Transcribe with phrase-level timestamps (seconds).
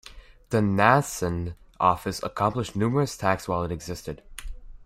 [0.49, 4.23] The Nansen Office accomplished numerous tasks while it existed.